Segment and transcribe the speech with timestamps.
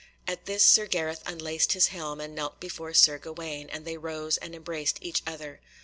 [0.27, 4.37] At this Sir Gareth unlaced his helm and knelt before Sir Gawaine, and they rose
[4.37, 5.61] and embraced each other.